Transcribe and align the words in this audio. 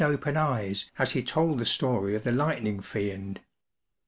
687 0.01 0.17
open 0.35 0.53
eyes 0.55 0.89
as 0.97 1.11
he 1.11 1.21
told 1.21 1.59
the 1.59 1.65
story 1.67 2.15
of 2.15 2.23
the 2.23 2.31
Lightning 2.31 2.81
Fiend. 2.81 3.39